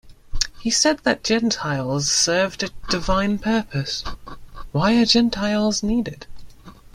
[0.59, 4.01] He said that Gentiles served a divine purpose:
[4.71, 6.25] Why are Gentiles needed?